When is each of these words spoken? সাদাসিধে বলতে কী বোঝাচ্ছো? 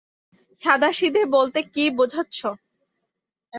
সাদাসিধে 0.63 1.21
বলতে 1.35 1.59
কী 1.73 1.83
বোঝাচ্ছো? 1.97 2.49